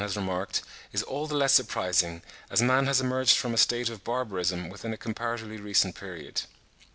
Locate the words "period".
5.93-6.41